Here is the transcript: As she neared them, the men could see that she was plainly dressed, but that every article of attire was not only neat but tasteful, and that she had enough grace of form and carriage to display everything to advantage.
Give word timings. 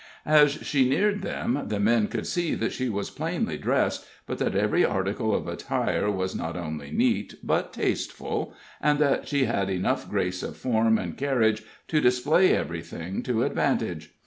As 0.25 0.49
she 0.65 0.89
neared 0.89 1.21
them, 1.21 1.65
the 1.67 1.79
men 1.79 2.07
could 2.07 2.25
see 2.25 2.55
that 2.55 2.71
she 2.71 2.89
was 2.89 3.11
plainly 3.11 3.55
dressed, 3.55 4.03
but 4.25 4.39
that 4.39 4.55
every 4.55 4.83
article 4.83 5.35
of 5.35 5.47
attire 5.47 6.09
was 6.09 6.35
not 6.35 6.57
only 6.57 6.89
neat 6.89 7.35
but 7.43 7.71
tasteful, 7.71 8.55
and 8.81 8.97
that 8.97 9.27
she 9.27 9.45
had 9.45 9.69
enough 9.69 10.09
grace 10.09 10.41
of 10.41 10.57
form 10.57 10.97
and 10.97 11.17
carriage 11.17 11.61
to 11.87 12.01
display 12.01 12.51
everything 12.51 13.21
to 13.21 13.43
advantage. 13.43 14.15